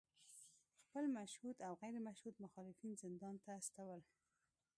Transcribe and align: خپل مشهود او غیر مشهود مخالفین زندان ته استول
خپل 0.79 1.05
مشهود 1.07 1.61
او 1.61 1.75
غیر 1.75 1.99
مشهود 2.07 2.35
مخالفین 2.43 2.93
زندان 3.01 3.35
ته 3.43 3.49
استول 3.59 4.01